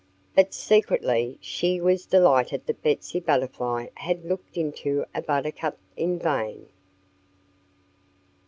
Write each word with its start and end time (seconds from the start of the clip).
But 0.33 0.51
secretly 0.55 1.37
she 1.41 1.79
was 1.79 2.07
delighted 2.07 2.65
that 2.65 2.81
Betsy 2.81 3.19
Butterfly 3.19 3.89
had 3.93 4.25
looked 4.25 4.57
into 4.57 5.05
a 5.13 5.21
buttercup 5.21 5.77
in 5.95 6.17
vain. 6.17 6.69